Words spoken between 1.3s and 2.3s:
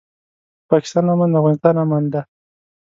د افغانستان امن دی.